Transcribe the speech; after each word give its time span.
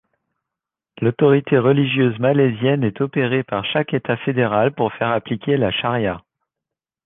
L'autorité 0.99 1.59
religieuse 1.59 2.17
malaisienne 2.17 2.83
est 2.83 3.01
opérée 3.01 3.43
par 3.43 3.63
chaque 3.63 3.93
État 3.93 4.17
fédéral 4.17 4.71
pour 4.73 4.91
faire 4.93 5.11
appliquer 5.11 5.57
la 5.57 5.69
Charia. 5.71 6.23